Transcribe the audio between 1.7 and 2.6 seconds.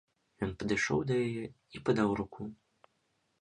і падаў руку.